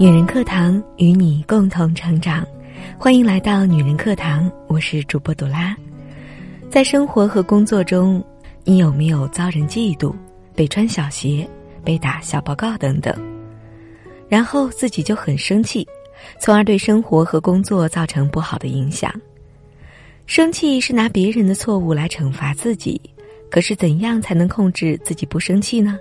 [0.00, 2.42] 女人课堂与你共同成长，
[2.98, 5.76] 欢迎来到女人课堂，我是主播朵拉。
[6.70, 8.24] 在生活和工作中，
[8.64, 10.14] 你有没有遭人嫉妒、
[10.54, 11.46] 被穿小鞋、
[11.84, 13.14] 被打小报告等等？
[14.26, 15.86] 然后自己就很生气，
[16.40, 19.12] 从而对生活和工作造成不好的影响。
[20.24, 22.98] 生气是拿别人的错误来惩罚自己，
[23.50, 25.98] 可是怎样才能控制自己不生气呢？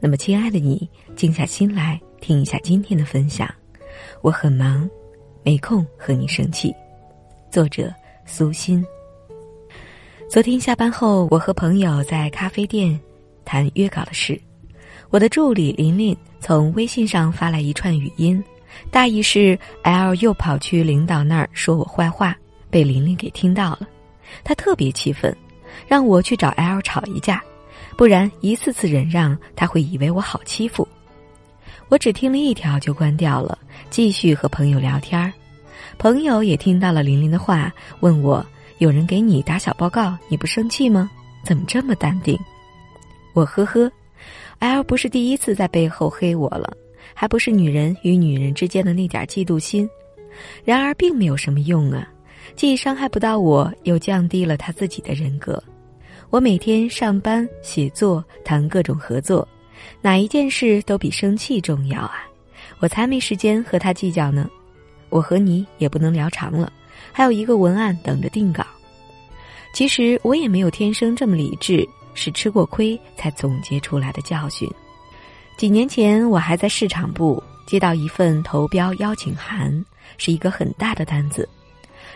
[0.00, 2.00] 那么，亲爱的你，静下心来。
[2.26, 3.48] 听一下今天的分享，
[4.20, 4.90] 我很忙，
[5.44, 6.74] 没空和你生气。
[7.52, 7.88] 作者
[8.24, 8.84] 苏欣。
[10.28, 12.98] 昨天下班后，我和朋友在咖啡店
[13.44, 14.36] 谈约稿的事。
[15.10, 18.42] 我的助理琳琳从微信上发来一串语音，
[18.90, 22.36] 大意是 L 又跑去领导那儿说我坏话，
[22.68, 23.88] 被琳琳给听到了。
[24.42, 25.32] 她特别气愤，
[25.86, 27.40] 让我去找 L 吵一架，
[27.96, 30.88] 不然一次次忍让，他会以为我好欺负。
[31.88, 33.56] 我只听了一条就关掉了，
[33.90, 35.32] 继续和朋友聊天儿。
[35.98, 38.44] 朋友也听到了玲玲的话，问我
[38.78, 41.08] ：“有人给你打小报告，你不生气吗？
[41.44, 42.38] 怎么这么淡定？”
[43.34, 43.90] 我呵呵
[44.58, 46.76] ，L 不是第一次在背后黑我了，
[47.14, 49.88] 还不是女人与女人之间的那点嫉妒心。
[50.64, 52.06] 然而并没有什么用啊，
[52.56, 55.62] 既伤害不到我，又降低了他自己的人格。
[56.30, 59.46] 我每天上班、写作、谈各种合作。
[60.00, 62.26] 哪一件事都比生气重要啊！
[62.78, 64.48] 我才没时间和他计较呢。
[65.08, 66.72] 我和你也不能聊长了，
[67.12, 68.66] 还有一个文案等着定稿。
[69.72, 74.68] 其实我也没有天生这么理智，是吃过亏才总结出来的教训。
[75.56, 79.84] 几年前我还在市场部接到一份投标邀请函，
[80.18, 81.48] 是一个很大的单子。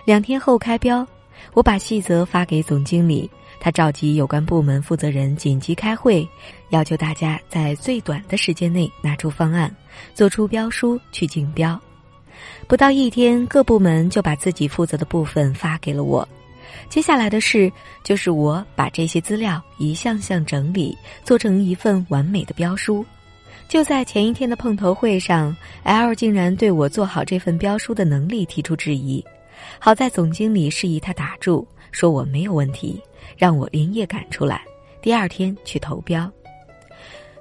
[0.05, 1.07] 两天后开标，
[1.55, 3.31] 我把细则发给总经理。
[3.61, 6.27] 他召集有关部门负责人紧急开会，
[6.71, 9.71] 要求大家在最短的时间内拿出方案，
[10.15, 11.79] 做出标书去竞标。
[12.67, 16.27] 不到一天，各部门就把自己负责的部分发给了我。
[16.89, 17.71] 接下来的事
[18.03, 23.05] 就是我把这些资料一项项整理，做成一份完美的标书。
[23.69, 29.23] 就在前一天的碰头会上，L 竟然对我做好这份标书的能力提出质疑。
[29.79, 33.01] 好在总经理示意他打住，说我没有问题。
[33.37, 34.63] 让我连夜赶出来，
[35.01, 36.31] 第二天去投标。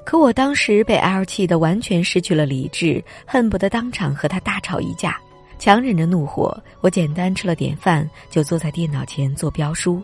[0.05, 5.19] 可我当时被 L 气得完全失去了理智，恨不得当场和他大吵一架。
[5.57, 10.01] 强忍着怒火，我简单吃了点饭，就坐在电脑前做标书，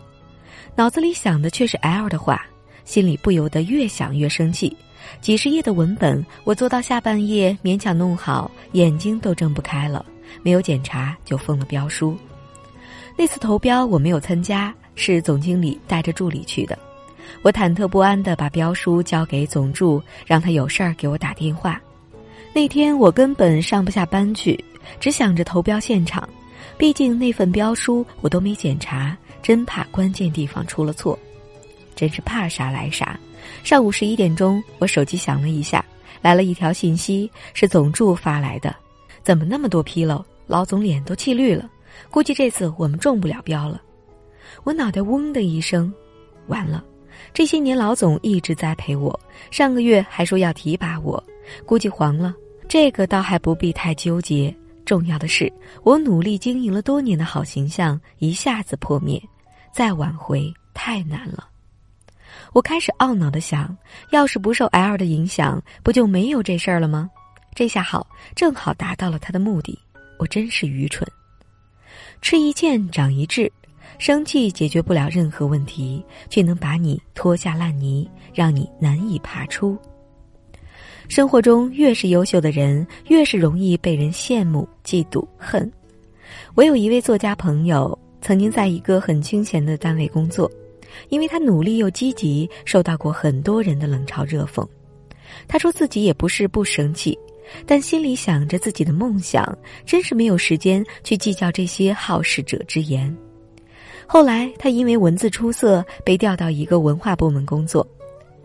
[0.74, 2.44] 脑子里想的却是 L 的话，
[2.84, 4.76] 心里不由得越想越生气。
[5.20, 10.04] 几十页的文本，我做到下半夜勉强弄好，眼睛都睁不开了。
[10.42, 12.16] 没有检查就封了标书。
[13.16, 14.74] 那次投标我没有参加。
[14.98, 16.78] 是总经理带着助理去的，
[17.42, 21.78] 我忐忑不安地把标书交给总助，让他有事儿给我打电话。
[22.54, 24.58] 那天我根本上不下班去，
[24.98, 26.26] 只想着投标现场。
[26.78, 31.18] 毕竟那份标书我都没检查，真怕关键地方出了错。
[31.94, 33.20] 真是怕啥来啥。
[33.62, 35.84] 上午十一点钟，我手机响了一下，
[36.22, 38.74] 来了一条信息，是总助发来的。
[39.22, 40.24] 怎么那么多纰漏？
[40.46, 41.68] 老总脸都气绿了，
[42.10, 43.80] 估计这次我们中不了标了。
[44.64, 45.92] 我脑袋嗡的一声，
[46.46, 46.84] 完了！
[47.32, 49.18] 这些年老总一直栽培我，
[49.50, 51.22] 上个月还说要提拔我，
[51.64, 52.34] 估计黄了。
[52.68, 54.54] 这个倒还不必太纠结，
[54.84, 55.52] 重要的是
[55.82, 59.22] 我努力经营了多年的好形象一下子破灭，
[59.72, 61.48] 再挽回太难了。
[62.52, 63.76] 我开始懊恼的想，
[64.10, 67.10] 要是不受 L 的影响，不就没有这事儿了吗？
[67.54, 69.78] 这下好，正好达到了他的目的。
[70.18, 71.06] 我真是愚蠢，
[72.20, 73.50] 吃一堑长一智。
[73.98, 79.78] 生气解决不了任何问题，却能把你拖下烂泥，让你难以爬出。
[81.08, 85.70] 生活中越是优秀的人，越是容易被人羡慕、嫉妒、恨。
[86.54, 90.50] 我有一位作家朋友，曾经在一个很清闲的单位工作，
[91.08, 94.66] 因为他努力又积极，受到过很多人的冷嘲热讽。
[95.48, 97.18] 他说自己也不是不生气，
[97.66, 103.14] 但心里想着自己的梦想，真是没有时间去计较这些好事者之言。
[104.06, 107.86] 后来，他因为文字出色，被调到一个文化部门工作。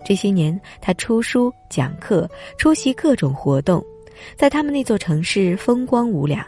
[0.03, 3.85] 这些年，他出书、讲课、出席各种活动，
[4.35, 6.43] 在他们那座城市风光无两。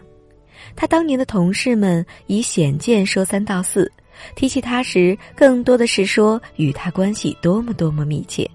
[0.76, 3.92] 他当年的同事们以显见说三道四，
[4.36, 8.50] 提起他时，更多的是说与他关系多么多么密切。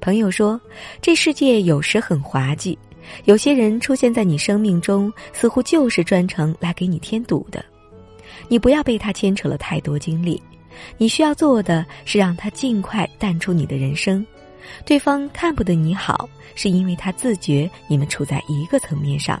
[0.00, 0.58] 朋友说，
[1.02, 2.78] 这世界有时很滑稽，
[3.24, 7.64] 有些人出现在你生命中，似乎就是专程来给你添堵的。
[8.48, 10.40] 你不要被他牵扯了太多精力，
[10.98, 14.24] 你需要做的是让他尽快淡出你的人生。
[14.86, 19.40] 对方看不得你好，是因为他自觉你们处在一个层面上，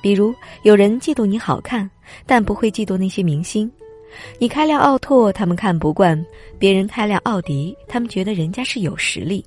[0.00, 1.88] 比如，有人嫉妒你好看，
[2.24, 3.68] 但不会嫉妒那些明星；
[4.38, 6.16] 你开辆奥拓，他们看不惯；
[6.58, 9.44] 别人开辆奥迪，他们觉得人家是有实力。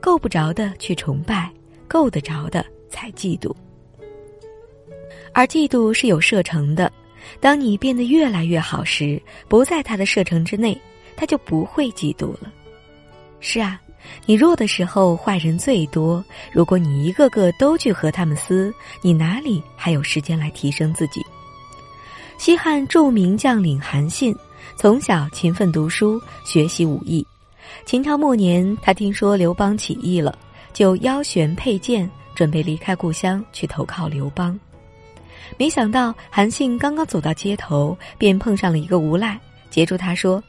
[0.00, 1.50] 够不着的去崇拜，
[1.90, 3.52] 够得着的才嫉妒。
[5.32, 6.92] 而嫉妒是有射程的，
[7.40, 10.80] 当你变得越来越好时，不在他的射程之内，
[11.16, 12.52] 他就不会嫉妒了。
[13.40, 13.80] 是啊，
[14.26, 18.72] 你弱的时候坏人最多，如果你一个个都去和他们撕，
[19.02, 21.20] 你哪里还有时间来提升自己？
[22.38, 24.34] 西汉著名将领韩信，
[24.76, 27.26] 从小勤奋读书，学习武艺。
[27.84, 30.36] 秦朝末年，他听说刘邦起义了，
[30.72, 34.58] 就腰悬佩剑，准备离开故乡去投靠刘邦。
[35.58, 39.38] 没想到韩信刚刚走到街头，便碰上了一个无赖，
[39.68, 40.42] 截住他说：“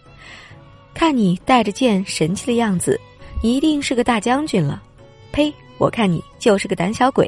[0.94, 3.00] 看你带着剑神气的样子，
[3.42, 4.82] 你一定是个大将军了。
[5.32, 5.54] 呸！
[5.78, 7.28] 我看你就是个胆小鬼，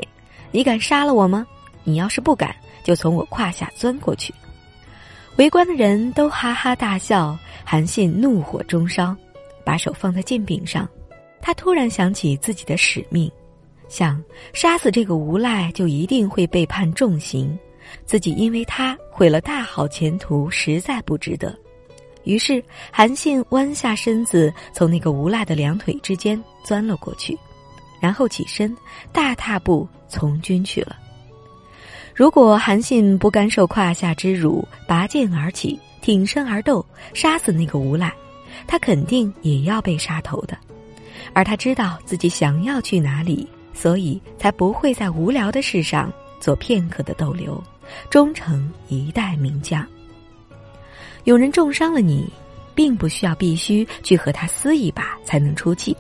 [0.51, 1.47] 你敢杀了我吗？
[1.83, 4.33] 你要是不敢，就从我胯下钻过去。”
[5.37, 7.35] 围观的人都哈哈大笑，
[7.65, 9.15] 韩信怒火中烧，
[9.65, 10.87] 把手放在剑柄上。
[11.45, 13.29] 他突然想起自己的使命。
[13.89, 14.23] 想
[14.53, 17.55] 杀死这个无赖，就一定会被判重刑，
[18.05, 21.53] 自己因为他毁了大好前途，实在不值得。
[22.23, 27.37] 于是韩信弯下身子，从那个无赖的两腿之间钻了过去，
[27.99, 28.75] 然后起身，
[29.11, 30.95] 大踏步从军去了。
[32.15, 38.11] 如果韩信不甘受胯下之辱，拔剑而起，挺身而斗，杀死那个无赖，
[38.65, 40.57] 他肯定也要被杀头的。
[41.31, 43.47] 而他知道自己想要去哪里。
[43.75, 47.61] 所以才不会在无聊的事上做片刻的逗留，
[48.07, 49.83] 终成一代名将。
[51.23, 52.31] 有人重伤了你，
[52.75, 55.97] 并不需要必须去和他撕一把才能出气。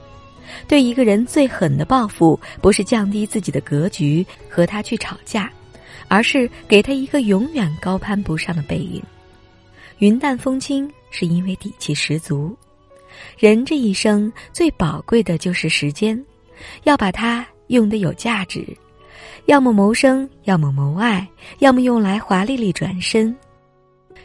[0.67, 5.51] 对一个人最狠的报复，不是降低自己的格局和他去吵架，
[6.07, 9.01] 而是给他一个永远高攀不上的背影。
[9.97, 12.55] 云淡风轻，是因为底气十足。
[13.37, 16.23] 人这一生最宝贵的就是时间，
[16.83, 17.45] 要把它。
[17.67, 18.67] 用的有价值，
[19.45, 21.25] 要么谋生，要么谋爱，
[21.59, 23.35] 要么用来华丽丽转身。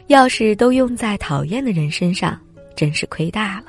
[0.07, 2.39] 要是都用在讨厌的人身上，
[2.75, 3.67] 真是亏大了。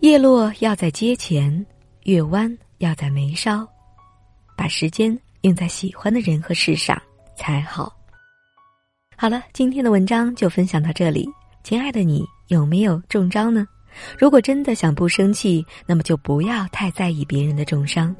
[0.00, 1.66] 叶落要在阶前，
[2.04, 3.66] 月弯要在眉梢，
[4.56, 7.00] 把时间用在喜欢的人和事上
[7.34, 7.92] 才好。
[9.16, 11.28] 好了，今天的文章就分享到这里。
[11.64, 13.66] 亲爱的你，有没有中招呢？
[14.18, 18.14] 如果真的想不生气，那么就不要太在意别人的重伤。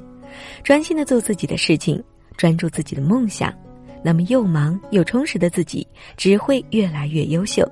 [0.62, 2.02] 专心的做自己的事情，
[2.36, 3.52] 专注自己的梦想，
[4.02, 5.86] 那么又忙又充实的自己
[6.16, 7.64] 只会越来越优秀。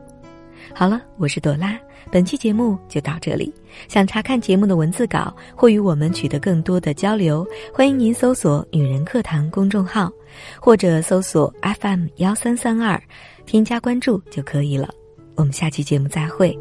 [0.74, 1.78] 好了，我是朵拉，
[2.10, 3.52] 本期节目就到这里。
[3.88, 10.10] 想查看节目的文字稿或与我们取得更多的交流，欢迎您搜索“女人课堂”公众号，
[10.60, 13.02] 或者搜索 FM 幺三三二，
[13.44, 14.88] 添加关注就可以了。
[15.34, 16.56] 我们下期节目再会。